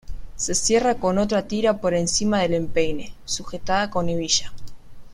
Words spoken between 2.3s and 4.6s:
del empeine, sujetada con hebilla.